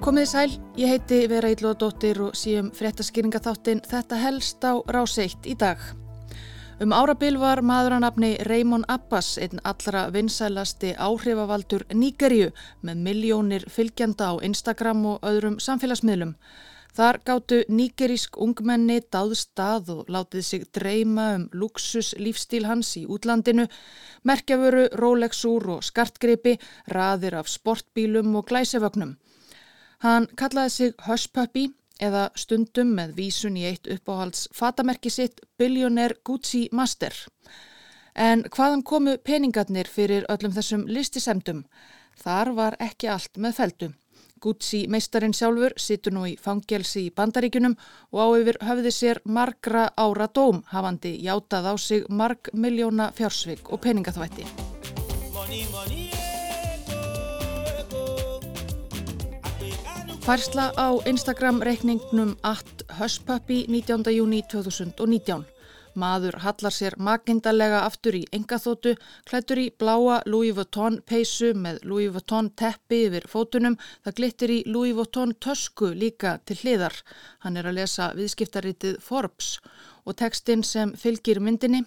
Komið 0.00 0.26
sæl, 0.30 0.52
ég 0.80 0.88
heiti 0.88 1.16
Vera 1.28 1.50
Íllóðadóttir 1.52 2.22
og 2.24 2.36
síum 2.38 2.70
fréttaskýringaþáttin 2.72 3.82
Þetta 3.84 4.16
helst 4.16 4.64
á 4.64 4.80
ráseitt 4.88 5.44
í 5.44 5.52
dag. 5.60 5.76
Um 6.80 6.94
árabil 6.96 7.36
var 7.36 7.60
maðuranafni 7.60 8.30
Raymond 8.48 8.88
Abbas 8.88 9.34
einn 9.36 9.60
allra 9.60 10.06
vinsælasti 10.08 10.94
áhrifavaldur 10.96 11.84
Níkerju 11.92 12.48
með 12.80 13.04
miljónir 13.10 13.68
fylgjanda 13.68 14.32
á 14.32 14.34
Instagram 14.40 15.04
og 15.04 15.20
öðrum 15.20 15.60
samfélagsmiðlum. 15.60 16.32
Þar 16.96 17.20
gáttu 17.28 17.60
níkerísk 17.68 18.40
ungmenni 18.40 19.02
dáðstað 19.04 19.92
og 19.98 20.08
látið 20.08 20.46
sig 20.48 20.68
dreyma 20.72 21.34
um 21.36 21.48
luxus 21.52 22.14
lífstíl 22.16 22.64
hans 22.64 22.96
í 22.96 23.04
útlandinu, 23.04 23.68
merkjafuru, 24.24 24.88
Rolexúr 24.96 25.74
og 25.76 25.84
skartgripi, 25.84 26.56
raðir 26.88 27.36
af 27.36 27.52
sportbílum 27.52 28.32
og 28.40 28.48
glæsevögnum. 28.48 29.18
Hann 30.00 30.30
kallaði 30.32 30.70
sig 30.72 30.92
Hushpuppy 31.04 31.66
eða 32.00 32.30
stundum 32.38 32.94
með 32.96 33.10
vísun 33.18 33.58
í 33.60 33.66
eitt 33.68 33.88
uppáhalds 33.92 34.46
fatamerki 34.56 35.10
sitt 35.12 35.42
Billionaire 35.60 36.16
Gucci 36.24 36.68
Master. 36.72 37.12
En 38.16 38.46
hvaðan 38.48 38.82
komu 38.82 39.18
peningarnir 39.20 39.90
fyrir 39.92 40.24
öllum 40.32 40.54
þessum 40.56 40.86
listisemdum? 40.88 41.66
Þar 42.16 42.52
var 42.56 42.76
ekki 42.80 43.10
allt 43.12 43.36
með 43.36 43.58
feldu. 43.58 43.90
Gucci 44.40 44.86
meistarin 44.88 45.36
sjálfur 45.36 45.76
situr 45.76 46.16
nú 46.16 46.24
í 46.30 46.32
fangelsi 46.40 47.04
í 47.10 47.12
bandaríkunum 47.12 47.76
og 48.10 48.20
á 48.24 48.26
yfir 48.40 48.60
höfði 48.64 48.94
sér 48.96 49.20
margra 49.24 49.90
ára 50.00 50.30
dóm 50.32 50.64
hafandi 50.72 51.18
játað 51.20 51.68
á 51.68 51.74
sig 51.76 52.08
marg 52.08 52.48
miljóna 52.54 53.12
fjársvig 53.12 53.68
og 53.68 53.84
peningaþvætti. 53.84 54.48
Money, 55.34 55.66
money, 55.68 56.08
yeah. 56.08 56.29
Færsla 60.30 60.70
á 60.78 60.88
Instagram 61.10 61.58
reikningnum 61.62 62.36
at 62.42 62.82
Hushpuppy 62.98 63.64
19. 63.68 64.12
júni 64.14 64.42
2019. 64.52 65.42
Maður 65.98 66.36
hallar 66.44 66.70
sér 66.70 66.94
makindalega 67.02 67.80
aftur 67.82 68.14
í 68.14 68.20
engaþótu, 68.30 68.92
klættur 69.26 69.58
í 69.58 69.64
bláa 69.74 70.20
Louis 70.30 70.54
Vuitton 70.54 71.00
peysu 71.02 71.50
með 71.58 71.80
Louis 71.82 72.12
Vuitton 72.14 72.52
teppi 72.54 73.00
yfir 73.08 73.26
fótunum, 73.32 73.74
það 74.04 74.16
glittir 74.20 74.52
í 74.54 74.60
Louis 74.70 74.94
Vuitton 74.94 75.34
tösku 75.34 75.90
líka 75.98 76.36
til 76.46 76.60
hliðar. 76.62 76.94
Hann 77.42 77.58
er 77.58 77.66
að 77.66 77.80
lesa 77.80 78.12
viðskiptaritið 78.14 79.02
Forbes 79.02 79.56
og 80.06 80.14
tekstinn 80.22 80.62
sem 80.62 80.94
fylgir 80.94 81.42
myndinni. 81.42 81.82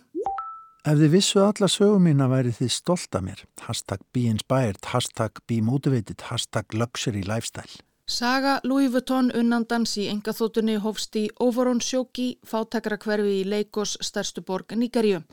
Ef 0.83 0.99
þið 0.99 1.15
vissu 1.15 1.45
alla 1.45 1.71
sögum 1.71 2.03
mín 2.09 2.27
að 2.27 2.35
væri 2.35 2.53
þið 2.59 2.75
stolt 2.75 3.15
af 3.15 3.23
mér. 3.23 3.47
Hashtag 3.69 4.03
be 4.11 4.27
inspired, 4.27 4.83
hashtag 4.91 5.39
be 5.47 5.63
motivated, 5.63 6.27
hashtag 6.27 6.75
luxury 6.75 7.23
lifestyle. 7.23 7.79
Saga 8.13 8.59
Louis 8.63 8.91
Vuitton 8.93 9.31
unnandans 9.33 9.95
í 9.97 10.03
engaþótunni 10.11 10.75
hófst 10.83 11.15
í 11.17 11.23
Overon 11.41 11.79
Sjóki, 11.81 12.25
fátakra 12.45 12.99
hverfi 13.01 13.39
í 13.39 13.47
Leikos, 13.49 13.95
stærstu 14.05 14.43
borg 14.45 14.75
Nigerju. 14.77 15.23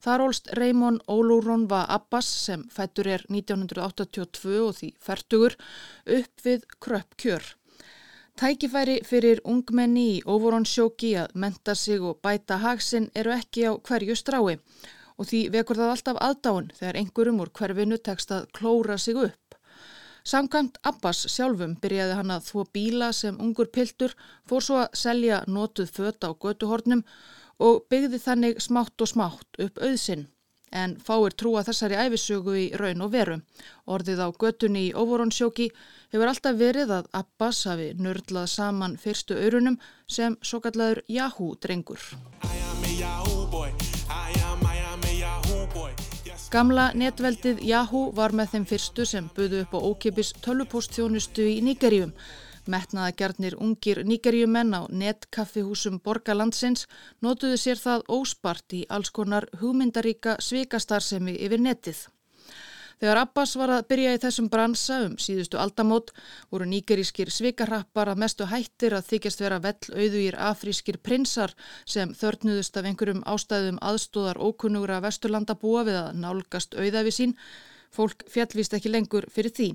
Þar 0.00 0.24
ólst 0.24 0.48
Raymond 0.56 1.02
Oluronva 1.12 1.82
Abbas 1.96 2.30
sem 2.46 2.62
fættur 2.72 3.10
er 3.12 3.26
1982 3.28 4.56
og 4.62 4.72
því 4.78 4.88
færtugur 5.08 5.58
upp 6.16 6.46
við 6.46 6.64
kröpp 6.80 7.20
kjör. 7.20 7.44
Tækifæri 8.40 8.96
fyrir 9.04 9.44
ungmenni 9.44 10.06
í 10.14 10.18
Overon 10.24 10.64
Sjóki 10.64 11.12
að 11.20 11.36
menta 11.44 11.76
sig 11.76 12.00
og 12.00 12.22
bæta 12.24 12.62
hagsinn 12.64 13.10
eru 13.12 13.36
ekki 13.36 13.68
á 13.68 13.76
hverju 13.76 14.16
strái 14.16 14.56
og 14.56 15.28
því 15.28 15.44
vekur 15.58 15.84
það 15.84 15.92
alltaf 15.98 16.24
aðdáin 16.30 16.72
þegar 16.80 17.02
einhverjum 17.04 17.44
úr 17.44 17.52
hverfinu 17.52 18.00
tekst 18.00 18.32
að 18.32 18.48
klóra 18.56 18.96
sig 18.96 19.20
upp. 19.28 19.49
Samkvæmt 20.24 20.80
Abbas 20.84 21.24
sjálfum 21.32 21.76
byrjaði 21.80 22.16
hann 22.18 22.34
að 22.34 22.48
þvó 22.50 22.64
bíla 22.74 23.12
sem 23.16 23.38
ungur 23.40 23.70
piltur, 23.72 24.14
fór 24.48 24.64
svo 24.64 24.80
að 24.82 24.98
selja 25.02 25.44
notuð 25.46 25.92
föta 25.96 26.30
á 26.30 26.32
götuhornum 26.34 27.04
og 27.60 27.86
byggði 27.92 28.20
þannig 28.20 28.60
smátt 28.60 29.00
og 29.00 29.10
smátt 29.10 29.60
upp 29.64 29.80
auðsinn. 29.80 30.28
En 30.70 30.94
fáir 31.02 31.34
trúa 31.34 31.64
þessari 31.66 31.98
æfisögu 31.98 32.54
í 32.54 32.66
raun 32.78 33.02
og 33.02 33.10
veru. 33.14 33.40
Orðið 33.90 34.22
á 34.22 34.28
götunni 34.30 34.84
í 34.86 34.94
Óvoronsjóki 34.94 35.66
hefur 36.12 36.30
alltaf 36.30 36.60
verið 36.60 36.94
að 37.00 37.10
Abbas 37.22 37.64
hafi 37.66 37.90
nördlað 37.98 38.52
saman 38.54 38.98
fyrstu 39.00 39.34
örunum 39.34 39.80
sem 40.06 40.38
svo 40.42 40.62
kallaður 40.62 41.02
Yahoo 41.10 41.56
drengur. 41.58 41.98
Gamla 46.50 46.88
netveldið 46.98 47.60
Yahoo 47.62 48.08
var 48.10 48.32
með 48.34 48.48
þeim 48.52 48.64
fyrstu 48.66 49.04
sem 49.06 49.28
buðu 49.36 49.60
upp 49.62 49.74
á 49.78 49.86
ókipis 49.86 50.32
tölvupóstþjónustu 50.42 51.44
í 51.46 51.60
Níkerjum. 51.62 52.10
Metnaða 52.66 53.12
gerðnir 53.20 53.54
ungir 53.62 54.00
Níkerjumenn 54.02 54.74
á 54.74 54.82
netkaffihúsum 54.90 56.00
borgarlandsins 56.02 56.88
notuðu 57.22 57.54
sér 57.54 57.78
það 57.78 58.02
óspart 58.18 58.74
í 58.74 58.82
alls 58.90 59.14
konar 59.14 59.46
hugmyndaríka 59.60 60.40
svikastarðsemi 60.42 61.36
yfir 61.38 61.62
netið. 61.62 62.02
Þegar 63.00 63.22
Abbas 63.22 63.54
var 63.56 63.70
að 63.72 63.86
byrja 63.88 64.12
í 64.12 64.18
þessum 64.20 64.48
bransa 64.52 64.98
um 65.06 65.14
síðustu 65.16 65.56
aldamót 65.56 66.10
voru 66.52 66.66
nýgerískir 66.68 67.30
svikarrappar 67.32 68.10
að 68.12 68.18
mestu 68.20 68.48
hættir 68.50 68.92
að 68.92 69.06
þykjast 69.14 69.40
vera 69.40 69.60
vell 69.64 69.94
auðugir 69.94 70.36
afrískir 70.36 70.98
prinsar 71.00 71.54
sem 71.88 72.12
þörnuðust 72.12 72.76
af 72.76 72.90
einhverjum 72.90 73.22
ástæðum 73.24 73.78
aðstóðar 73.80 74.40
ókunnugra 74.44 74.98
vesturlanda 75.00 75.56
búa 75.62 75.86
við 75.88 75.96
að 76.02 76.18
nálgast 76.26 76.76
auðafi 76.76 77.14
sín. 77.16 77.32
Fólk 77.90 78.26
fjallvist 78.28 78.76
ekki 78.76 78.92
lengur 78.92 79.24
fyrir 79.32 79.54
því. 79.56 79.70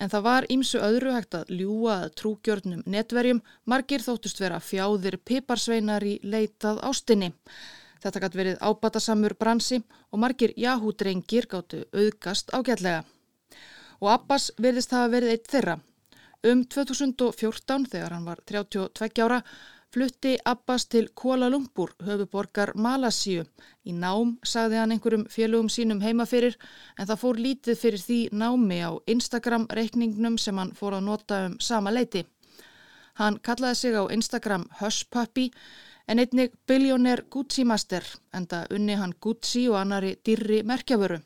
En 0.00 0.08
það 0.08 0.24
var 0.24 0.46
ímsu 0.48 0.80
öðru 0.80 1.12
hægt 1.12 1.36
að 1.36 1.52
ljúa 1.52 1.98
að 2.06 2.14
trúgjörnum 2.22 2.84
netverjum, 2.86 3.42
margir 3.68 4.00
þóttust 4.00 4.40
vera 4.40 4.62
fjáðir 4.62 5.18
piparsveinar 5.20 6.06
í 6.06 6.16
leitað 6.22 6.80
ástinni. 6.86 7.34
Þetta 8.02 8.22
gæti 8.22 8.38
verið 8.38 8.60
ábatasamur 8.62 9.34
bransi 9.38 9.80
og 10.12 10.22
margir 10.22 10.54
Yahoo-drengir 10.56 11.48
gáttu 11.50 11.84
auðgast 11.92 12.52
ágætlega. 12.54 13.04
Og 14.00 14.12
Abbas 14.12 14.52
verðist 14.58 14.94
hafa 14.94 15.10
verið 15.16 15.34
eitt 15.34 15.50
þeirra. 15.50 15.78
Um 16.46 16.62
2014, 16.70 17.88
þegar 17.90 18.14
hann 18.14 18.26
var 18.28 18.38
32 18.46 19.24
ára, 19.24 19.40
flutti 19.90 20.36
Abbas 20.46 20.86
til 20.86 21.08
Kuala 21.16 21.48
Lumpur, 21.50 21.94
höfuborgar 22.04 22.74
Malasíu. 22.76 23.42
Í 23.82 23.92
nám 23.96 24.36
sagði 24.46 24.78
hann 24.78 24.94
einhverjum 24.94 25.26
félögum 25.32 25.70
sínum 25.72 26.02
heimafyrir 26.04 26.54
en 26.98 27.08
það 27.08 27.22
fór 27.22 27.40
lítið 27.42 27.80
fyrir 27.80 28.04
því 28.04 28.20
námi 28.32 28.78
á 28.84 28.90
Instagram-reikningnum 29.10 30.38
sem 30.38 30.58
hann 30.60 30.74
fór 30.78 31.00
að 31.00 31.06
nota 31.08 31.46
um 31.48 31.58
sama 31.58 31.90
leiti. 31.90 32.26
Hann 33.18 33.40
kallaði 33.42 33.74
sig 33.74 33.98
á 33.98 34.06
Instagram 34.14 34.68
Hushpuppy 34.78 35.48
en 36.08 36.18
einnig 36.18 36.54
Billionaire 36.66 37.26
Gucci 37.30 37.64
Master 37.64 38.04
enda 38.34 38.64
unni 38.74 38.96
hann 38.96 39.14
Gucci 39.20 39.68
og 39.68 39.76
annari 39.80 40.14
dyrri 40.24 40.62
merkjavöru. 40.64 41.18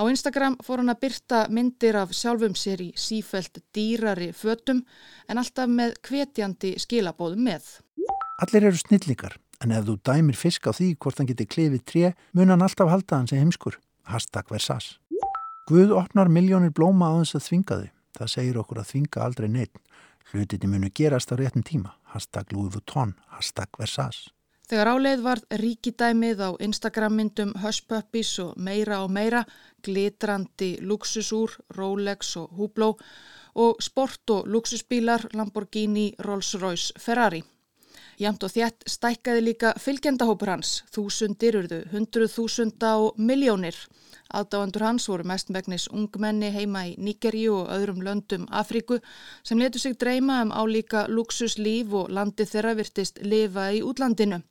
Á 0.00 0.02
Instagram 0.08 0.56
fór 0.64 0.80
hann 0.80 0.92
að 0.92 1.02
byrta 1.04 1.42
myndir 1.52 1.98
af 2.00 2.14
sjálfum 2.16 2.54
sér 2.56 2.80
í 2.80 2.88
sífælt 2.96 3.60
dýrari 3.74 4.30
fötum 4.32 4.80
en 5.28 5.38
alltaf 5.38 5.68
með 5.68 5.98
kvetjandi 6.06 6.76
skilabóðum 6.80 7.44
með. 7.50 7.66
Allir 8.40 8.70
eru 8.70 8.80
snillingar 8.80 9.36
en 9.60 9.76
ef 9.76 9.84
þú 9.84 9.98
dæmir 10.08 10.38
fisk 10.40 10.70
á 10.70 10.72
því 10.72 10.94
hvort 10.96 11.20
hann 11.20 11.28
geti 11.28 11.44
klefið 11.44 11.84
tré 11.84 12.12
mun 12.32 12.48
hann 12.54 12.64
alltaf 12.64 12.88
halda 12.88 13.20
hann 13.20 13.28
sem 13.28 13.42
heimskur. 13.42 13.76
Hashtag 14.08 14.48
versas. 14.50 14.96
Guð 15.68 15.92
opnar 15.94 16.32
miljónir 16.32 16.72
blóma 16.72 17.12
á 17.12 17.20
þess 17.20 17.36
að 17.36 17.46
þvinga 17.48 17.80
þau. 17.80 17.90
Það 18.18 18.32
segir 18.32 18.56
okkur 18.58 18.80
að 18.80 18.88
þvinga 18.90 19.24
aldrei 19.26 19.48
neitt. 19.48 19.76
Hlutinni 20.30 20.70
munu 20.70 20.88
gerast 20.94 21.30
á 21.30 21.34
réttin 21.36 21.66
tíma. 21.66 21.92
Hashtag 22.14 22.52
Louis 22.52 22.72
Vuitton. 22.74 23.14
Hashtag 23.34 23.78
Versace. 23.78 24.30
Þegar 24.70 24.88
áleið 24.94 25.22
var 25.24 25.40
ríkidæmið 25.58 26.42
á 26.46 26.50
Instagram 26.62 27.16
myndum 27.18 27.54
Hush 27.58 27.88
Puppies 27.90 28.36
og 28.38 28.52
meira 28.54 29.00
og 29.02 29.10
meira, 29.10 29.40
glitrandi 29.82 30.76
luxusúr, 30.86 31.56
Rolex 31.74 32.36
og 32.38 32.52
Hublot 32.54 33.02
og 33.58 33.82
sport 33.82 34.30
og 34.30 34.46
luxusbílar 34.46 35.26
Lamborghini, 35.34 36.12
Rolls-Royce, 36.22 36.94
Ferrari. 37.02 37.42
Jamt 38.20 38.42
og 38.44 38.50
þjætt 38.52 38.84
stækkaði 38.84 39.40
líka 39.46 39.70
fylgjendahópur 39.80 40.50
hans, 40.52 40.82
þúsundir 40.92 41.56
urðu, 41.56 41.78
hundruð 41.88 42.34
þúsunda 42.34 42.90
og 43.00 43.16
miljónir. 43.16 43.78
Aðdáendur 44.36 44.84
hans 44.84 45.06
voru 45.08 45.24
mestmægnis 45.24 45.86
ungmenni 45.88 46.50
heima 46.52 46.82
í 46.90 46.92
Níkerju 47.00 47.54
og 47.62 47.70
öðrum 47.72 48.02
löndum 48.04 48.44
Afríku 48.52 48.98
sem 49.42 49.58
letu 49.58 49.80
sig 49.80 49.96
dreyma 49.96 50.42
um 50.44 50.52
álíka 50.52 51.06
luxuslíf 51.08 51.96
og 51.96 52.12
landi 52.12 52.44
þeirra 52.44 52.76
virtist 52.76 53.22
lifa 53.24 53.70
í 53.72 53.80
útlandinu. 53.80 54.42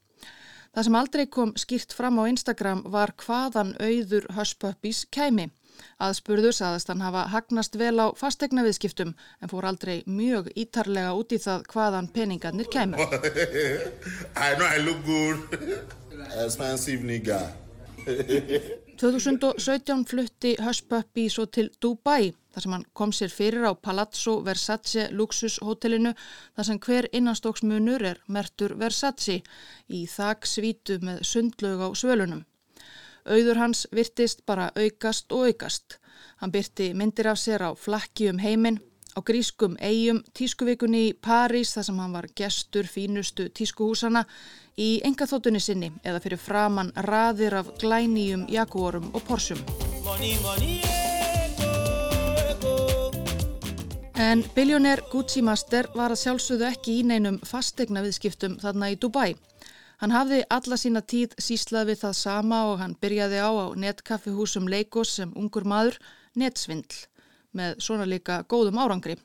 Það 0.74 0.88
sem 0.88 1.00
aldrei 1.04 1.26
kom 1.30 1.54
skýrt 1.54 1.94
fram 1.94 2.18
á 2.18 2.26
Instagram 2.26 2.84
var 2.90 3.14
hvaðan 3.22 3.76
auður 3.78 4.26
Hushpuppies 4.34 5.06
kæmi. 5.14 5.52
Aðspurður 6.00 6.56
saðast 6.56 6.92
hann 6.92 7.04
hafa 7.06 7.28
hagnast 7.34 7.78
vel 7.80 7.96
á 8.00 8.08
fastegna 8.18 8.66
viðskiptum 8.68 9.16
en 9.16 9.52
fór 9.52 9.70
aldrei 9.70 10.04
mjög 10.08 10.52
ítarlega 10.56 11.16
út 11.18 11.36
í 11.36 11.40
það 11.44 11.66
hvaðan 11.74 12.12
peningarnir 12.16 12.70
kæmi. 12.74 13.00
I 14.46 14.56
know 14.56 14.68
I 14.68 14.78
look 14.84 15.02
good. 15.06 15.40
Expensive 16.44 17.04
nigga. 17.04 17.42
2017 19.00 20.06
flutti 20.06 20.58
Hushpuppi 20.60 21.30
svo 21.32 21.46
til 21.48 21.70
Dubai 21.82 22.34
þar 22.52 22.64
sem 22.66 22.74
hann 22.76 22.86
kom 22.94 23.14
sér 23.16 23.32
fyrir 23.32 23.64
á 23.64 23.74
Palazzo 23.80 24.40
Versace 24.44 25.06
luxushotellinu 25.16 26.12
þar 26.58 26.68
sem 26.68 26.80
hver 26.84 27.08
innanstokksmunur 27.16 28.04
er 28.12 28.20
mertur 28.28 28.76
Versace 28.82 29.38
í 29.88 30.04
þak 30.12 30.50
svítu 30.52 31.00
með 31.00 31.24
sundlaug 31.32 31.86
á 31.86 31.90
svölunum. 31.96 32.44
Auður 33.26 33.58
hans 33.58 33.88
virtist 33.96 34.46
bara 34.46 34.70
aukast 34.76 35.32
og 35.32 35.48
aukast. 35.48 35.98
Hann 36.40 36.52
byrti 36.52 36.94
myndir 36.94 37.28
af 37.28 37.40
sér 37.40 37.66
á 37.68 37.72
flakki 37.76 38.30
um 38.30 38.40
heiminn, 38.40 38.80
á 39.18 39.20
grískum 39.22 39.76
eigum 39.80 40.24
tískuvikunni 40.34 41.04
í 41.10 41.16
París 41.16 41.74
þar 41.76 41.88
sem 41.90 42.00
hann 42.00 42.14
var 42.14 42.28
gestur 42.36 42.88
fínustu 42.88 43.50
tískuhúsana 43.50 44.26
í 44.78 45.02
engaþóttunni 45.04 45.60
sinni 45.60 45.92
eða 46.04 46.24
fyrir 46.24 46.40
framann 46.40 46.94
raðir 46.96 47.60
af 47.60 47.76
glænýjum 47.82 48.48
jakórum 48.50 49.12
og 49.14 49.24
porsum. 49.28 49.60
Money, 50.04 50.38
money, 50.44 50.80
yeah. 50.80 51.00
En 54.20 54.44
biljóner 54.56 55.00
Gucci 55.12 55.40
Master 55.42 55.88
var 55.96 56.12
að 56.12 56.20
sjálfsögðu 56.20 56.66
ekki 56.68 56.98
í 57.00 57.04
neinum 57.08 57.38
fastegna 57.48 58.02
viðskiptum 58.04 58.58
þarna 58.60 58.90
í 58.92 58.98
Dubai. 59.00 59.30
Hann 60.00 60.14
hafði 60.16 60.44
alla 60.56 60.78
sína 60.80 61.02
tíð 61.04 61.34
síslað 61.44 61.90
við 61.92 62.02
það 62.04 62.14
sama 62.20 62.60
og 62.72 62.78
hann 62.80 62.96
byrjaði 63.02 63.42
á 63.44 63.52
á 63.52 63.66
netkaffihúsum 63.76 64.70
Leikos 64.72 65.12
sem 65.20 65.34
ungur 65.36 65.68
maður, 65.68 66.00
netsvindl, 66.40 67.04
með 67.52 67.82
svona 67.84 68.08
líka 68.08 68.42
góðum 68.48 68.80
árangri. 68.80 69.18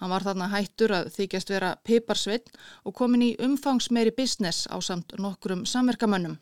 Hann 0.00 0.12
var 0.12 0.24
þarna 0.24 0.48
hættur 0.52 0.92
að 0.96 1.12
þykjast 1.16 1.52
vera 1.52 1.76
piparsvinn 1.84 2.56
og 2.84 2.96
komin 2.96 3.28
í 3.28 3.36
umfangsmeiri 3.44 4.12
business 4.16 4.64
á 4.72 4.76
samt 4.80 5.16
nokkrum 5.20 5.64
samverkamönnum. 5.68 6.38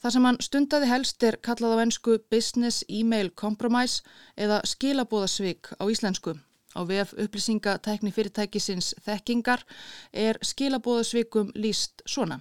Það 0.00 0.12
sem 0.16 0.26
hann 0.28 0.40
stundaði 0.44 0.88
helst 0.90 1.24
er 1.24 1.40
kallað 1.40 1.80
á 1.80 1.82
ennsku 1.84 2.18
Business 2.30 2.84
Email 2.88 3.30
Compromise 3.32 4.04
eða 4.36 4.60
skilabóðasvík 4.68 5.72
á 5.80 5.84
íslensku 5.88 6.36
Á 6.74 6.82
VF 6.82 7.14
upplýsingatekni 7.22 8.10
fyrirtækisins 8.10 8.94
þekkingar 9.06 9.62
er 10.10 10.40
skilabóðasvikum 10.42 11.52
líst 11.54 12.02
svona. 12.04 12.40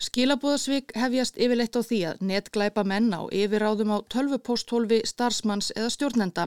Skilabóðasvik 0.00 0.94
hefjast 0.96 1.34
yfirleitt 1.36 1.76
á 1.76 1.84
því 1.84 1.96
að 2.08 2.20
netglæpa 2.24 2.86
menn 2.88 3.10
á 3.12 3.28
yfirráðum 3.36 3.90
á 3.92 3.98
tölvupósthólfi 4.08 5.02
starfsmanns 5.04 5.68
eða 5.74 5.90
stjórnenda 5.92 6.46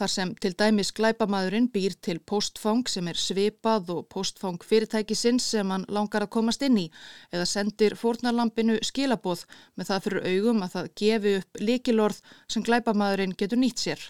þar 0.00 0.12
sem 0.14 0.32
til 0.40 0.54
dæmis 0.56 0.94
glæpamaðurinn 0.96 1.68
býr 1.74 1.98
til 2.00 2.16
postfang 2.32 2.88
sem 2.88 3.10
er 3.12 3.20
svipað 3.20 3.92
og 3.92 4.08
postfang 4.14 4.64
fyrirtækisins 4.64 5.50
sem 5.52 5.74
hann 5.74 5.84
langar 5.92 6.24
að 6.24 6.32
komast 6.38 6.64
inn 6.64 6.80
í 6.80 6.88
eða 7.28 7.44
sendir 7.52 7.98
fórnarlampinu 8.00 8.78
skilabóð 8.80 9.44
með 9.76 9.92
það 9.92 10.04
fyrir 10.06 10.28
augum 10.32 10.64
að 10.64 10.78
það 10.78 10.92
gefi 11.02 11.38
upp 11.42 11.64
likilorð 11.68 12.22
sem 12.48 12.64
glæpamaðurinn 12.64 13.36
getur 13.36 13.60
nýtt 13.60 13.84
sér. 13.84 14.08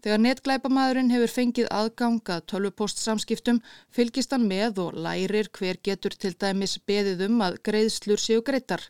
Þegar 0.00 0.20
netglæpamaðurinn 0.24 1.10
hefur 1.12 1.32
fengið 1.34 1.66
aðgangað 1.76 2.44
tölvupostsamskiptum 2.52 3.58
fylgist 3.92 4.32
hann 4.32 4.46
með 4.48 4.80
og 4.86 4.96
lærir 4.96 5.50
hver 5.58 5.80
getur 5.84 6.16
til 6.16 6.32
dæmis 6.40 6.78
beðið 6.88 7.26
um 7.26 7.42
að 7.44 7.58
greiðslur 7.68 8.22
séu 8.22 8.40
greittar. 8.46 8.86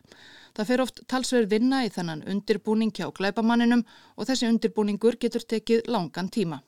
Það 0.55 0.69
fer 0.71 0.83
oft 0.85 1.03
talsverð 1.11 1.51
vinna 1.51 1.83
í 1.83 1.91
þannan 1.91 2.23
undirbúning 2.31 2.95
hjá 2.95 3.09
glæpamanninum 3.17 3.83
og 4.15 4.29
þessi 4.29 4.47
undirbúningur 4.47 5.19
getur 5.19 5.43
tekið 5.53 5.91
langan 5.91 6.31
tíma. 6.31 6.61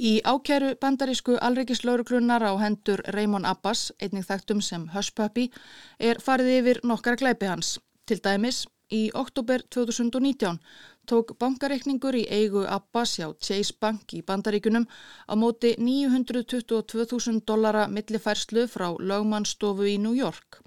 Í 0.00 0.22
ákjæru 0.24 0.74
bandarísku 0.80 1.36
alreikislauruglunar 1.44 2.40
á 2.40 2.56
hendur 2.56 3.02
Raymond 3.12 3.44
Abbas, 3.44 3.90
einnig 4.00 4.24
þægtum 4.24 4.62
sem 4.64 4.86
Hushpuppy, 4.94 5.50
er 6.00 6.22
farið 6.24 6.54
yfir 6.56 6.80
nokkara 6.88 7.20
glæpi 7.20 7.50
hans. 7.52 7.76
Til 8.08 8.22
dæmis, 8.24 8.64
í 8.90 9.10
oktober 9.14 9.62
2019 9.74 10.58
tók 11.10 11.32
bankareikningur 11.38 12.16
í 12.18 12.24
eigu 12.30 12.64
Abbas 12.68 13.16
hjá 13.18 13.28
Chase 13.38 13.74
Bank 13.80 14.14
í 14.14 14.22
bandaríkunum 14.26 14.86
á 15.30 15.34
móti 15.34 15.74
922.000 15.78 17.42
dollara 17.46 17.86
millifærslu 17.88 18.66
frá 18.70 18.88
lögmannstofu 18.98 19.88
í 19.90 19.96
New 19.98 20.14
York. 20.14 20.60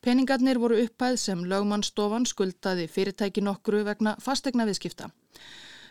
Peningarnir 0.00 0.58
voru 0.58 0.78
upphæð 0.84 1.18
sem 1.24 1.44
lögmannstofan 1.44 2.26
skuldaði 2.26 2.86
fyrirtæki 2.88 3.42
nokkru 3.44 3.84
vegna 3.84 4.16
fastegna 4.20 4.66
viðskipta. 4.68 5.10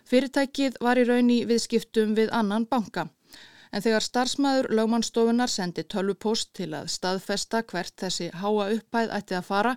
Fyrirtækið 0.10 0.80
var 0.82 0.98
í 0.98 1.06
raun 1.06 1.30
í 1.30 1.44
viðskiptum 1.46 2.16
við 2.18 2.34
annan 2.34 2.66
banka 2.66 3.10
en 3.72 3.84
þegar 3.86 4.06
starfsmæður 4.06 4.70
lögmannstofunar 4.80 5.52
sendi 5.52 5.84
tölvupost 5.94 6.52
til 6.58 6.72
að 6.78 6.90
staðfesta 6.94 7.62
hvert 7.70 7.96
þessi 8.02 8.30
háa 8.42 8.66
upphæð 8.76 9.14
ætti 9.18 9.38
að 9.38 9.48
fara, 9.50 9.76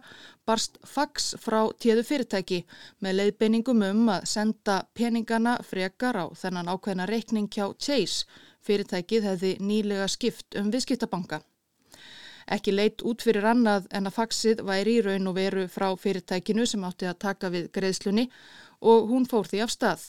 barst 0.48 0.78
fax 0.88 1.32
frá 1.42 1.60
tíðu 1.82 2.04
fyrirtæki 2.08 2.62
með 3.04 3.18
leiðbeiningum 3.20 3.84
um 3.90 4.08
að 4.16 4.26
senda 4.32 4.78
peningana 4.96 5.58
frekar 5.68 6.18
á 6.18 6.26
þennan 6.32 6.72
ákveðna 6.72 7.08
reikning 7.10 7.50
hjá 7.52 7.68
Chase. 7.78 8.24
Fyrirtækið 8.62 9.24
hefði 9.26 9.56
nýlega 9.60 10.06
skipt 10.08 10.56
um 10.58 10.70
viðskiptabanka. 10.70 11.42
Ekki 12.52 12.74
leitt 12.74 13.02
út 13.06 13.22
fyrir 13.22 13.46
annað 13.46 13.86
en 13.94 14.08
að 14.08 14.16
faxið 14.16 14.62
væri 14.66 14.98
í 14.98 15.02
raun 15.06 15.30
og 15.30 15.36
veru 15.38 15.68
frá 15.70 15.88
fyrirtækinu 15.98 16.66
sem 16.66 16.84
átti 16.86 17.08
að 17.10 17.20
taka 17.26 17.50
við 17.54 17.70
greiðslunni 17.74 18.28
og 18.82 19.10
hún 19.10 19.26
fór 19.30 19.46
því 19.50 19.62
af 19.66 19.74
stað. 19.74 20.04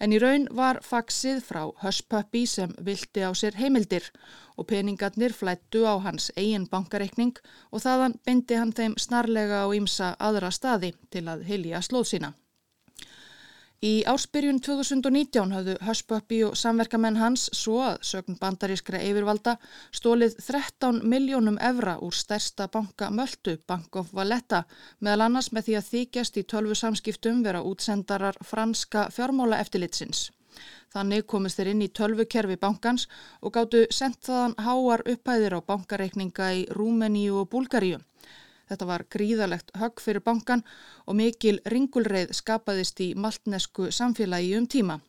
En 0.00 0.12
í 0.12 0.18
raun 0.22 0.46
var 0.50 0.80
faksið 0.82 1.42
frá 1.46 1.62
Hushpuppy 1.82 2.44
sem 2.50 2.74
vildi 2.86 3.24
á 3.24 3.30
sér 3.34 3.58
heimildir 3.58 4.10
og 4.56 4.68
peningarnir 4.70 5.32
flættu 5.32 5.84
á 5.86 5.94
hans 6.02 6.30
eigin 6.36 6.68
bankareikning 6.70 7.36
og 7.70 7.84
þaðan 7.86 8.18
byndi 8.26 8.58
hann 8.60 8.72
þeim 8.72 8.96
snarlega 8.98 9.64
á 9.64 9.68
ímsa 9.74 10.14
aðra 10.18 10.50
staði 10.50 10.94
til 11.10 11.26
að 11.28 11.46
hilja 11.48 11.82
slóð 11.82 12.10
sína. 12.12 12.34
Í 13.84 14.00
áspyrjun 14.08 14.62
2019 14.64 15.50
hafðu 15.52 15.72
Hushpuppy 15.84 16.38
og 16.46 16.54
samverkamenn 16.56 17.18
hans 17.20 17.50
svo 17.52 17.82
að 17.84 17.98
sögn 18.08 18.38
bandarískra 18.40 19.02
yfirvalda 19.04 19.58
stólið 19.92 20.38
13 20.40 21.02
miljónum 21.12 21.58
evra 21.60 21.98
úr 22.06 22.16
stærsta 22.16 22.70
banka 22.72 23.10
Möldu, 23.12 23.58
Bank 23.68 23.98
of 24.00 24.14
Valletta, 24.16 24.62
meðal 25.04 25.26
annars 25.26 25.50
með 25.52 25.66
því 25.66 25.76
að 25.80 25.90
þykjast 25.90 26.40
í 26.40 26.46
tölvu 26.54 26.78
samskiptum 26.80 27.42
vera 27.44 27.60
útsendarar 27.60 28.40
franska 28.40 29.10
fjármála 29.12 29.60
eftirlitsins. 29.60 30.30
Þannig 30.94 31.28
komist 31.28 31.60
þeir 31.60 31.74
inn 31.74 31.84
í 31.84 31.92
tölvukerfi 31.92 32.56
bankans 32.64 33.04
og 33.42 33.52
gáttu 33.58 33.84
sendt 33.92 34.24
þaðan 34.30 34.56
háar 34.64 35.04
upphæðir 35.12 35.58
á 35.58 35.66
bankareikninga 35.68 36.52
í 36.62 36.64
Rúmeníu 36.72 37.42
og 37.42 37.52
Búlgaríu. 37.52 38.00
Þetta 38.68 38.88
var 38.90 39.06
gríðalegt 39.14 39.72
högg 39.80 40.00
fyrir 40.00 40.24
bankan 40.24 40.64
og 41.06 41.18
mikil 41.20 41.60
ringulreið 41.74 42.34
skapaðist 42.36 43.00
í 43.04 43.14
maltnesku 43.14 43.90
samfélagi 43.92 44.54
um 44.58 44.66
tíma. 44.66 45.00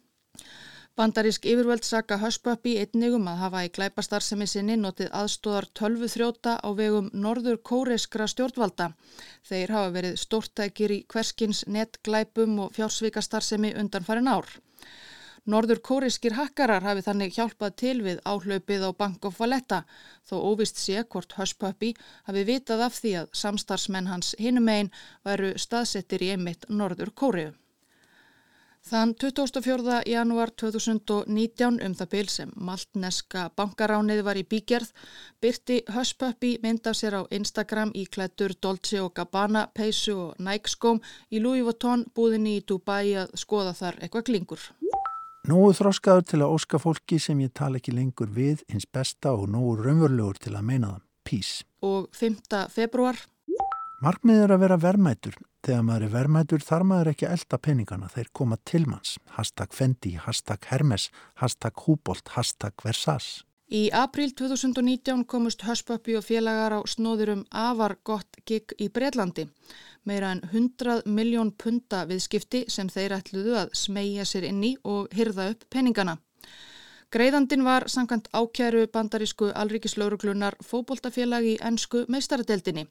Bandarísk 0.95 1.43
yfirvöld 1.51 1.83
saka 1.83 2.15
Hushpuppy 2.21 2.77
einnigum 2.79 3.25
að 3.27 3.41
hafa 3.41 3.63
í 3.67 3.71
glæpastarsemi 3.77 4.45
sinni 4.47 4.77
notið 4.79 5.09
aðstóðar 5.21 5.67
tölvu 5.75 6.07
þrjóta 6.13 6.53
á 6.63 6.69
vegum 6.77 7.09
norður 7.25 7.57
kóreiskra 7.69 8.29
stjórnvalda. 8.31 8.93
Þeir 9.43 9.73
hafa 9.75 9.89
verið 9.97 10.15
stórtækir 10.21 10.93
í 10.95 11.01
hverskins 11.11 11.65
netglæpum 11.67 12.55
og 12.63 12.71
fjársvíkastarsemi 12.77 13.73
undan 13.75 14.07
farin 14.07 14.31
ár. 14.31 14.47
Norður 15.45 15.77
kóriskir 15.85 16.33
hakkarar 16.33 16.81
hafi 16.81 17.03
þannig 17.05 17.35
hjálpað 17.35 17.75
til 17.81 17.97
við 18.05 18.21
áhlaupið 18.25 18.85
á 18.87 18.91
Bank 18.97 19.27
of 19.29 19.37
Valletta 19.37 19.83
þó 20.25 20.39
óvist 20.41 20.79
sé 20.81 21.03
hvort 21.03 21.35
Hushpuppy 21.37 21.91
hafi 22.29 22.45
vitað 22.47 22.81
af 22.87 22.97
því 22.97 23.11
að 23.19 23.35
samstarfsmenn 23.41 24.09
hans 24.09 24.33
hinum 24.41 24.71
einn 24.73 24.89
væru 25.27 25.53
staðsettir 25.61 26.25
í 26.25 26.31
einmitt 26.33 26.65
Norður 26.69 27.13
Kóriu. 27.13 27.53
Þann 28.85 29.15
24. 29.17 30.03
janúar 30.05 30.51
2019 30.61 31.79
um 31.81 31.93
það 31.97 32.09
byl 32.11 32.27
sem 32.29 32.51
maltneska 32.67 33.47
bankaránið 33.57 34.21
var 34.27 34.37
í 34.37 34.43
bígerð 34.45 34.91
byrti 35.41 35.79
Hushpuppy 35.95 36.51
mynd 36.61 36.85
af 36.89 36.99
sér 36.99 37.17
á 37.17 37.21
Instagram 37.33 37.95
í 37.97 38.05
klættur 38.05 38.53
Dolce 38.61 39.01
Gabbana, 39.09 39.67
peysu 39.73 40.17
og 40.27 40.37
Nike 40.37 40.69
skóm 40.69 41.01
í 41.33 41.41
Louis 41.41 41.65
Vuitton 41.65 42.05
búðinni 42.13 42.59
í 42.59 42.65
Dubai 42.65 43.15
að 43.25 43.33
skoða 43.41 43.73
þar 43.73 43.97
eitthvað 44.01 44.27
klingur. 44.29 44.69
Nógu 45.45 45.75
þróskaður 45.77 46.23
til 46.25 46.39
að 46.41 46.53
óska 46.55 46.79
fólki 46.81 47.19
sem 47.21 47.41
ég 47.43 47.51
tala 47.53 47.77
ekki 47.77 47.91
lengur 47.93 48.31
við 48.33 48.63
hins 48.71 48.87
besta 48.89 49.35
og 49.37 49.45
nógu 49.53 49.75
raunverulegur 49.83 50.39
til 50.41 50.55
að 50.57 50.63
meina 50.65 50.87
það. 50.95 51.03
Peace. 51.25 51.65
Og 51.85 52.07
5. 52.17 52.39
februar? 52.73 53.19
Markmið 54.01 54.41
er 54.41 54.53
að 54.55 54.63
vera 54.63 54.77
vermætur. 54.81 55.37
Þegar 55.65 55.85
maður 55.85 56.05
er 56.07 56.13
vermætur 56.15 56.65
þarf 56.65 56.89
maður 56.89 57.11
ekki 57.13 57.27
að 57.27 57.35
elda 57.37 57.59
peningana. 57.67 58.09
Þeir 58.15 58.31
koma 58.33 58.57
til 58.65 58.83
manns. 58.89 59.15
Hashtag 59.37 59.77
Fendi, 59.77 60.15
hashtag 60.25 60.65
Hermes, 60.71 61.11
hashtag 61.41 61.85
Húbolt, 61.85 62.33
hashtag 62.33 62.81
Versas. 62.85 63.45
Í 63.65 63.87
april 63.97 64.29
2019 64.37 65.23
komust 65.25 65.63
Hushpuppy 65.65 66.13
og 66.19 66.25
félagar 66.27 66.75
á 66.77 66.79
snóðurum 66.85 67.47
afar 67.49 67.95
gott 68.05 68.37
gig 68.45 68.75
í 68.77 68.91
Breitlandi. 68.93 69.47
Meira 70.05 70.29
en 70.35 70.43
100 70.51 71.01
miljón 71.09 71.49
punta 71.57 72.03
viðskipti 72.05 72.67
sem 72.69 72.91
þeir 72.93 73.17
ætluðu 73.17 73.57
að 73.63 73.73
smegja 73.73 74.25
sér 74.29 74.45
inn 74.51 74.61
í 74.61 74.75
og 74.83 75.09
hyrða 75.17 75.49
upp 75.55 75.65
peningana. 75.73 76.19
Greiðandin 77.09 77.65
var 77.65 77.89
sankant 77.89 78.29
ákjæru 78.37 78.85
bandarísku 78.93 79.49
alríkislauruglunar 79.49 80.61
fóboltafélag 80.61 81.49
í 81.49 81.57
ennsku 81.57 82.05
meistaradeldinni. 82.05 82.85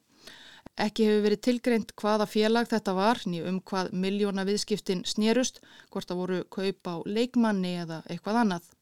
Ekki 0.75 1.07
hefur 1.07 1.23
verið 1.29 1.45
tilgreint 1.47 1.95
hvaða 1.95 2.27
félag 2.27 2.67
þetta 2.67 2.99
var, 2.99 3.23
ný 3.23 3.45
um 3.47 3.61
hvað 3.63 3.93
miljóna 3.95 4.43
viðskiptin 4.43 5.05
snérust, 5.07 5.61
hvort 5.87 6.09
það 6.09 6.19
voru 6.19 6.43
kaup 6.51 6.89
á 6.91 6.95
leikmanni 7.07 7.77
eða 7.85 8.03
eitthvað 8.09 8.43
annað. 8.43 8.73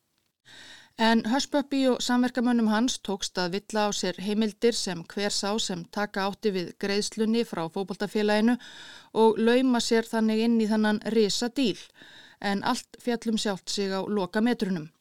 En 0.97 1.23
Hushpuppy 1.25 1.88
og 1.89 2.01
samverkamönnum 2.05 2.67
hans 2.69 3.00
tókst 3.01 3.39
að 3.41 3.55
villa 3.55 3.88
á 3.88 3.91
sér 3.97 4.19
heimildir 4.21 4.75
sem 4.77 5.00
hver 5.09 5.33
sá 5.33 5.57
sem 5.57 5.81
taka 5.89 6.27
átti 6.29 6.51
við 6.53 6.67
greiðslunni 6.77 7.41
frá 7.50 7.63
fókbaltafélaginu 7.65 8.59
og 9.13 9.39
lauma 9.41 9.81
sér 9.81 10.05
þannig 10.05 10.43
inn 10.45 10.62
í 10.62 10.69
þannan 10.69 11.01
risa 11.15 11.50
díl, 11.50 11.81
en 12.39 12.62
allt 12.62 13.01
fjallum 13.01 13.41
sjálft 13.41 13.73
sig 13.73 13.89
á 13.89 14.05
loka 14.05 14.41
metrunum. 14.41 14.91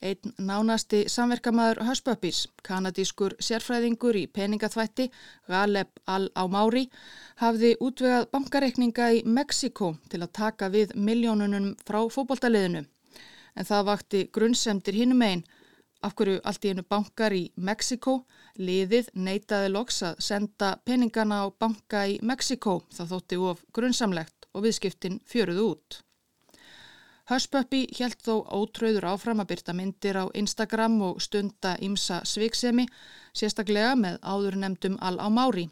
Einn 0.00 0.32
nánasti 0.38 1.04
samverkamæður 1.12 1.84
Hushpuppys, 1.90 2.46
kanadískur 2.64 3.36
sérfræðingur 3.36 4.16
í 4.16 4.26
peningaþvætti, 4.32 5.10
Galeb 5.46 5.90
Al-Ámári, 6.06 6.88
hafði 7.36 7.76
útvegað 7.76 8.30
bankareikninga 8.32 9.12
í 9.12 9.24
Mexiko 9.26 9.98
til 10.08 10.22
að 10.22 10.32
taka 10.32 10.72
við 10.72 10.96
miljónunum 10.96 11.74
frá 11.84 12.06
fókbaltaliðinu 12.08 12.88
en 13.58 13.66
það 13.66 13.88
vakti 13.90 14.24
grunnsemdir 14.32 14.94
hinnum 14.94 15.24
einn 15.26 15.44
af 16.06 16.14
hverju 16.14 16.40
allt 16.46 16.64
í 16.64 16.72
einu 16.72 16.84
bankar 16.86 17.34
í 17.34 17.44
Mexiko, 17.56 18.20
liðið 18.54 19.10
neitaði 19.18 19.70
loks 19.74 20.02
að 20.06 20.20
senda 20.22 20.76
peningana 20.86 21.42
á 21.42 21.46
banka 21.50 22.04
í 22.06 22.18
Mexiko 22.22 22.80
það 22.94 23.14
þótti 23.14 23.38
of 23.50 23.64
grunnsamlegt 23.74 24.46
og 24.54 24.66
viðskiptin 24.66 25.18
fjöruð 25.26 25.64
út. 25.64 26.02
Hushpuppy 27.28 27.82
helt 27.98 28.22
þó 28.24 28.38
ótröður 28.56 29.10
áfram 29.10 29.42
að 29.42 29.50
byrta 29.50 29.74
myndir 29.76 30.16
á 30.16 30.24
Instagram 30.32 30.94
og 31.10 31.18
stunda 31.20 31.74
ímsa 31.84 32.22
sviksemi, 32.24 32.86
sérstaklega 33.36 33.98
með 34.00 34.16
áður 34.22 34.56
nefndum 34.62 34.96
al 35.04 35.18
á 35.20 35.28
mári. 35.28 35.66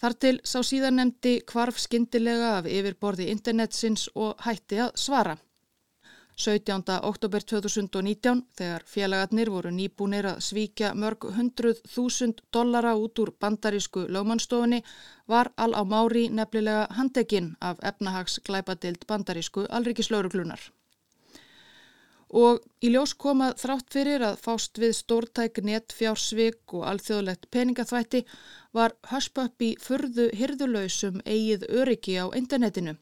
Þar 0.00 0.14
til 0.20 0.38
sá 0.44 0.62
síðan 0.64 0.96
nefndi 1.00 1.34
kvarf 1.44 1.76
skindilega 1.82 2.54
af 2.62 2.70
yfirborði 2.70 3.28
internetsins 3.34 4.08
og 4.14 4.40
hætti 4.46 4.80
að 4.86 4.96
svara. 5.00 5.36
17. 6.36 6.82
oktober 7.02 7.42
2019 7.46 8.40
þegar 8.58 8.82
félagarnir 8.90 9.50
voru 9.54 9.70
nýbúnir 9.70 10.26
að 10.26 10.40
svíkja 10.42 10.88
mörg 10.98 11.28
hundruð 11.36 11.78
þúsund 11.86 12.40
dollara 12.50 12.96
út 12.98 13.20
úr 13.22 13.30
bandarísku 13.38 14.08
lögmannstofunni 14.10 14.80
var 15.30 15.52
al 15.56 15.76
á 15.78 15.82
mári 15.86 16.24
nefnilega 16.34 16.88
handekinn 16.98 17.52
af 17.60 17.78
efnahags 17.86 18.40
glæpadild 18.42 19.06
bandarísku 19.06 19.68
alrikislauruglunar. 19.70 20.58
Og 22.34 22.58
í 22.82 22.90
ljós 22.90 23.14
komað 23.14 23.54
þrátt 23.62 23.94
fyrir 23.94 24.26
að 24.26 24.42
fást 24.42 24.82
við 24.82 24.96
stórtæk 24.98 25.62
netfjársvik 25.62 26.74
og 26.74 26.82
alþjóðlegt 26.90 27.46
peningaþvætti 27.54 28.24
var 28.74 28.98
Hushpuppy 29.12 29.76
furðu 29.78 30.32
hirðulöysum 30.34 31.22
eigið 31.22 31.68
öryggi 31.70 32.18
á 32.18 32.26
internetinu 32.34 32.98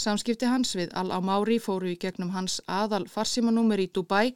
Samskipti 0.00 0.48
hans 0.48 0.70
við 0.78 0.94
Al-Amári 0.96 1.58
fóru 1.60 1.90
í 1.92 1.98
gegnum 2.00 2.30
hans 2.32 2.62
aðal 2.64 3.04
farsímanúmer 3.10 3.76
í 3.82 3.90
Dubai 3.92 4.32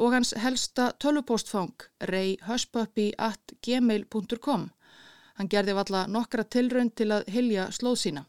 og 0.00 0.14
hans 0.16 0.32
helsta 0.40 0.96
tölupostfang 1.02 1.76
reyhushpuppy.gmail.com. 2.08 4.62
Hann 5.36 5.48
gerði 5.52 5.72
valla 5.76 6.06
nokkra 6.08 6.44
tilraun 6.44 6.90
til 6.96 7.12
að 7.12 7.28
hilja 7.34 7.70
slóð 7.72 7.96
sína. 8.04 8.24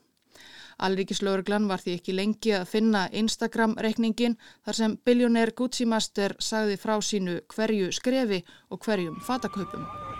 Alrikislauruglan 0.84 1.68
var 1.70 1.80
því 1.84 1.92
ekki 2.00 2.14
lengi 2.18 2.52
að 2.58 2.70
finna 2.72 3.02
Instagram-reikningin 3.22 4.40
þar 4.66 4.76
sem 4.80 4.92
biljóner 5.06 5.50
Gucci 5.56 5.86
Master 5.86 6.32
sagði 6.40 6.76
frá 6.82 6.96
sínu 7.00 7.34
hverju 7.54 7.88
skrefi 7.96 8.40
og 8.70 8.78
hverjum 8.84 9.18
fataköpum. 9.24 10.13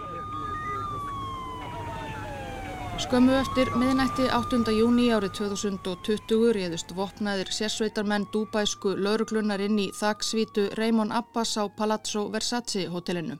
Skömmu 3.04 3.34
eftir 3.36 3.68
miðnætti 3.76 4.30
8. 4.32 4.70
júni 4.72 5.10
árið 5.12 5.34
2020 5.36 6.54
reyðust 6.56 6.94
vopnaðir 6.96 7.50
sérsveitarmenn 7.52 8.30
dúbæsku 8.32 8.94
lauruglunar 8.96 9.60
inn 9.66 9.82
í 9.82 9.90
þaksvítu 9.98 10.70
Raymond 10.80 11.12
Abbas 11.12 11.52
á 11.60 11.68
Palazzo 11.68 12.30
Versace 12.32 12.86
hotellinu. 12.94 13.36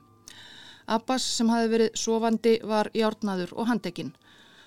Abbas 0.84 1.24
sem 1.38 1.48
hafi 1.48 1.70
verið 1.72 1.96
sofandi 1.96 2.58
var 2.72 2.90
járnaður 2.92 3.54
og 3.56 3.70
handekinn. 3.70 4.12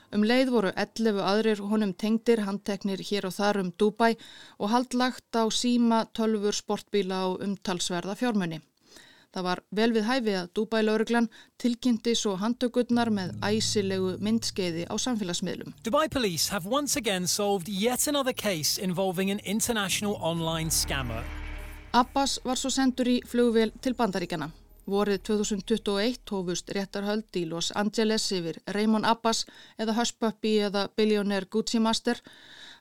Um 0.10 0.26
leið 0.26 0.50
voru 0.56 0.72
11 0.74 1.22
aðrir 1.30 1.62
honum 1.70 1.94
tengdir 1.94 2.42
handteknir 2.48 3.04
hér 3.12 3.30
og 3.30 3.38
þar 3.38 3.62
um 3.62 3.70
Dúbæ 3.78 4.16
og 4.58 4.74
haldlagt 4.74 5.38
á 5.38 5.46
síma, 5.54 6.08
tölfur, 6.10 6.58
sportbíla 6.58 7.22
og 7.30 7.46
umtalsverða 7.46 8.18
fjármunni. 8.18 8.64
Það 9.36 9.44
var 9.44 9.62
vel 9.76 9.90
við 9.94 10.06
hæfi 10.08 10.36
að 10.40 10.52
Dubai-lauruglan 10.58 11.28
tilkynnti 11.62 12.14
svo 12.16 12.36
handtökurnar 12.40 13.12
með 13.14 13.34
æsilegu 13.44 14.14
myndskeiði 14.24 14.86
á 14.88 14.96
samfélagsmiðlum. 14.96 15.74
Dubai 15.84 16.08
Police 16.10 16.50
have 16.54 16.70
once 16.70 16.96
again 17.00 17.28
solved 17.28 17.68
yet 17.68 18.08
another 18.08 18.34
case 18.34 18.82
involving 18.82 19.32
an 19.32 19.44
international 19.44 20.16
online 20.22 20.72
scammer. 20.72 21.24
Abbas 21.94 22.40
var 22.44 22.60
svo 22.60 22.72
sendur 22.72 23.10
í 23.12 23.20
flugvél 23.28 23.74
til 23.82 23.96
bandaríkjana. 24.00 24.50
Vorið 24.88 25.20
2021 25.28 26.22
tófust 26.24 26.72
réttarhöld 26.72 27.36
í 27.36 27.44
Los 27.52 27.74
Angeles 27.76 28.30
yfir 28.32 28.62
Raymond 28.72 29.06
Abbas 29.06 29.44
eða 29.76 29.98
Hushpuppy 29.98 30.54
eða 30.70 30.88
Billionaire 30.96 31.50
Gucci 31.52 31.82
Master 31.84 32.22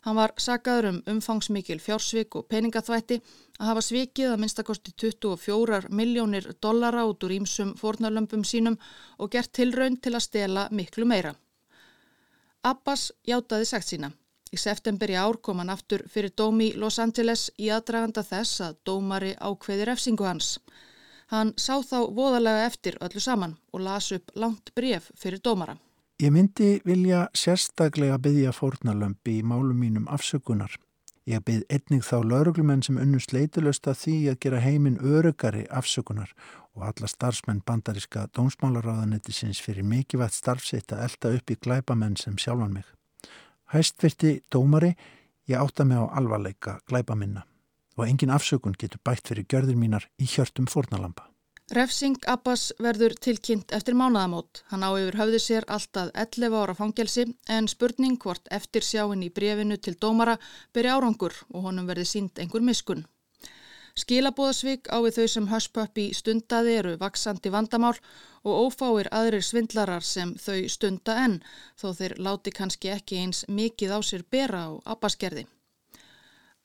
Hann 0.07 0.15
var 0.15 0.31
sagaður 0.39 0.87
um 0.93 0.99
umfangsmikil 1.17 1.81
fjársvik 1.83 2.37
og 2.39 2.45
peningaþvætti 2.47 3.17
að 3.59 3.71
hafa 3.71 3.83
svikið 3.85 4.33
að 4.33 4.43
minnstakosti 4.43 4.93
24 5.01 5.89
miljónir 5.91 6.51
dollara 6.63 7.07
út 7.09 7.25
úr 7.25 7.37
ímsum 7.39 7.75
fornalömpum 7.81 8.45
sínum 8.45 8.79
og 9.19 9.33
gert 9.33 9.53
tilraun 9.53 9.97
til 9.97 10.15
að 10.15 10.27
stela 10.29 10.69
miklu 10.71 11.07
meira. 11.09 11.35
Abbas 12.63 13.13
hjátaði 13.27 13.69
sagt 13.69 13.89
sína. 13.93 14.11
Í 14.53 14.59
september 14.59 15.11
í 15.11 15.17
ár 15.19 15.41
kom 15.43 15.59
hann 15.61 15.73
aftur 15.75 16.05
fyrir 16.11 16.33
dómi 16.39 16.73
Los 16.79 16.99
Angeles 17.03 17.49
í 17.59 17.71
aðdraganda 17.75 18.23
þess 18.23 18.61
að 18.69 18.77
dómari 18.87 19.33
ákveði 19.39 19.89
refsingu 19.89 20.27
hans. 20.27 20.59
Hann 21.33 21.53
sá 21.59 21.83
þá 21.83 22.07
voðalega 22.15 22.67
eftir 22.69 22.99
öllu 23.03 23.21
saman 23.21 23.57
og 23.73 23.83
las 23.83 24.13
upp 24.15 24.31
langt 24.35 24.71
bref 24.75 25.11
fyrir 25.19 25.43
dómara. 25.43 25.77
Ég 26.23 26.33
myndi 26.33 26.79
vilja 26.87 27.27
sérstaklega 27.37 28.17
byggja 28.23 28.55
fórnalömpi 28.57 29.41
í 29.41 29.43
málum 29.45 29.77
mínum 29.77 30.07
afsökunar. 30.09 30.79
Ég 31.27 31.43
bygg 31.43 31.65
einnig 31.75 32.05
þá 32.07 32.21
lauruglumenn 32.23 32.85
sem 32.87 32.99
unnust 33.03 33.33
leitulöst 33.35 33.89
að 33.91 33.97
því 34.05 34.15
að 34.31 34.37
gera 34.45 34.61
heiminn 34.63 35.01
örugari 35.03 35.65
afsökunar 35.75 36.31
og 36.79 36.85
alla 36.87 37.11
starfsmenn 37.11 37.65
bandaríska 37.67 38.29
dómsmálaráðanetisins 38.39 39.59
fyrir 39.65 39.83
mikilvægt 39.83 40.39
starfsitt 40.39 40.95
að 40.95 41.03
elda 41.09 41.33
upp 41.41 41.51
í 41.51 41.59
glæbamenn 41.67 42.15
sem 42.21 42.39
sjálfan 42.39 42.79
mig. 42.79 42.87
Hæstvirti 43.75 44.37
dómari, 44.55 44.95
ég 45.51 45.59
átta 45.59 45.85
mig 45.85 45.99
á 45.99 46.07
alvarleika 46.15 46.79
glæbaminna 46.87 47.43
og 47.97 48.07
engin 48.07 48.31
afsökun 48.31 48.79
getur 48.79 49.03
bætt 49.03 49.27
fyrir 49.27 49.51
gjörður 49.51 49.83
mínar 49.83 50.07
í 50.23 50.31
hjörtum 50.31 50.71
fórnalampa. 50.71 51.27
Refsing 51.75 52.21
Abbas 52.31 52.69
verður 52.79 53.17
tilkynnt 53.19 53.73
eftir 53.75 53.97
mánaðamót. 53.99 54.61
Hann 54.71 54.85
á 54.87 54.95
yfir 54.95 55.17
höfði 55.19 55.41
sér 55.43 55.65
alltaf 55.67 56.13
11 56.15 56.55
ára 56.55 56.77
fangelsi 56.79 57.25
en 57.51 57.67
spurning 57.67 58.15
hvort 58.23 58.47
eftir 58.55 58.87
sjáinn 58.87 59.25
í 59.27 59.33
brefinu 59.35 59.75
til 59.75 59.97
dómara 59.99 60.37
byrja 60.71 60.95
árangur 60.95 61.35
og 61.51 61.67
honum 61.67 61.89
verði 61.91 62.05
sínt 62.07 62.39
einhver 62.39 62.63
miskun. 62.63 63.03
Skilabóðasvík 63.99 64.93
á 64.95 65.03
við 65.03 65.19
þau 65.19 65.27
sem 65.35 65.51
Hushpuppy 65.51 66.07
stundaði 66.15 66.79
eru 66.85 66.95
vaksandi 67.03 67.51
vandamál 67.51 67.97
og 68.45 68.63
ófáir 68.69 69.11
aðrir 69.11 69.43
svindlarar 69.43 70.07
sem 70.07 70.37
þau 70.39 70.69
stunda 70.71 71.19
enn 71.25 71.41
þó 71.75 71.91
þeir 71.99 72.19
láti 72.23 72.55
kannski 72.55 72.95
ekki 72.95 73.19
eins 73.25 73.43
mikið 73.49 73.99
á 73.99 73.99
sér 74.07 74.23
bera 74.31 74.69
á 74.71 74.73
Abbasgerði. 74.95 75.49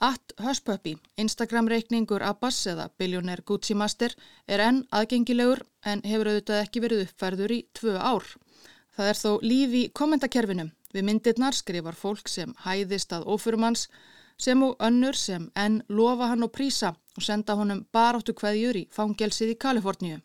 At 0.02 0.34
Hushpuppy, 0.42 0.96
Instagram-reikningur 1.22 2.24
Abbas 2.26 2.64
eða 2.72 2.88
Billionaire 2.98 3.44
Gucci 3.46 3.76
Master 3.78 4.16
er 4.50 4.64
enn 4.66 4.80
aðgengilegur 4.90 5.62
en 5.86 6.02
hefur 6.02 6.32
auðvitað 6.32 6.62
ekki 6.64 6.82
verið 6.82 7.04
uppfærður 7.06 7.54
í 7.54 7.60
tvö 7.78 7.94
ár. 8.02 8.26
Það 8.98 9.12
er 9.12 9.20
þó 9.20 9.32
líf 9.46 9.76
í 9.78 9.84
kommentarkerfinu. 9.94 10.66
Við 10.92 11.06
myndirnar 11.06 11.54
skrifar 11.54 12.00
fólk 12.00 12.34
sem 12.34 12.56
hæðist 12.66 13.14
að 13.14 13.28
ofurumanns 13.30 13.86
sem 14.42 14.64
og 14.66 14.82
önnur 14.82 15.14
sem 15.14 15.46
enn 15.54 15.84
lofa 15.88 16.32
hann 16.34 16.50
og 16.50 16.54
prísa 16.56 16.96
og 17.14 17.22
senda 17.22 17.54
honum 17.60 17.86
baráttu 17.94 18.34
hvaðjur 18.34 18.82
í 18.82 18.88
fangelsið 18.90 19.54
í 19.54 19.60
Kaliforníu. 19.62 20.18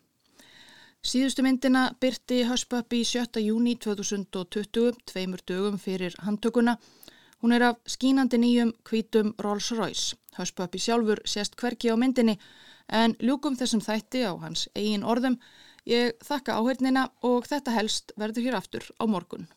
Síðustu 1.05 1.45
myndina 1.45 1.91
byrti 2.01 2.41
Hushpuppy 2.49 3.03
7. 3.05 3.45
júni 3.45 3.77
2020, 3.77 4.97
tveimur 5.05 5.45
dögum 5.45 5.77
fyrir 5.77 6.17
handtökuna 6.25 6.79
Hún 7.41 7.53
er 7.53 7.63
af 7.63 7.77
skínandi 7.85 8.37
nýjum 8.41 8.71
kvítum 8.83 9.33
Rolls 9.39 9.71
Royce. 9.71 10.17
Hushpuppy 10.37 10.79
sjálfur 10.81 11.21
sést 11.25 11.55
hverki 11.55 11.91
á 11.93 11.95
myndinni 11.97 12.37
en 12.89 13.13
ljúkum 13.21 13.57
þessum 13.57 13.83
þætti 13.83 14.23
á 14.25 14.33
hans 14.41 14.67
eigin 14.75 15.05
orðum. 15.05 15.37
Ég 15.85 16.17
þakka 16.25 16.57
áhörnina 16.57 17.09
og 17.23 17.45
þetta 17.47 17.75
helst 17.77 18.11
verður 18.17 18.47
hér 18.47 18.57
aftur 18.57 18.89
á 18.97 19.05
morgun. 19.05 19.47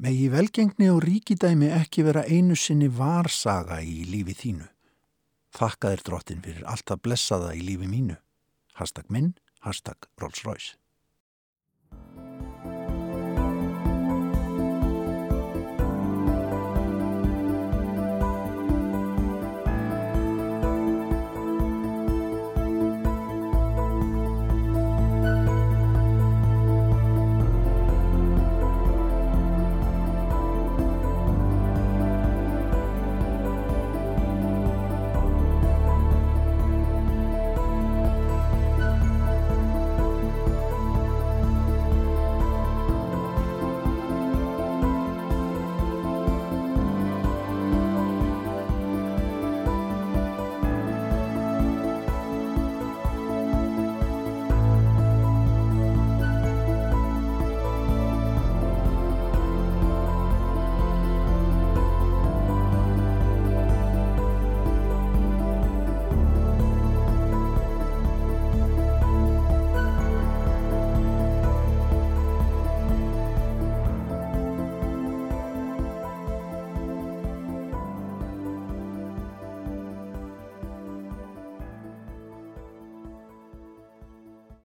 Megi 0.00 0.30
velgengni 0.32 0.88
og 0.90 1.02
ríkidæmi 1.04 1.70
ekki 1.76 2.02
vera 2.06 2.24
einu 2.24 2.56
sinni 2.56 2.88
varsaga 2.88 3.82
í 3.84 4.02
lífi 4.08 4.34
þínu. 4.42 4.66
Þakka 5.54 5.94
þér 5.94 6.04
drottin 6.06 6.42
fyrir 6.44 6.66
allt 6.66 6.90
að 6.90 7.02
blessa 7.04 7.40
það 7.42 7.56
í 7.60 7.64
lífi 7.68 7.90
mínu. 7.90 8.16
Hashtag 8.80 9.10
minn, 9.12 9.34
hashtag 9.60 10.08
Rolls 10.16 10.44
Royce. 10.46 10.79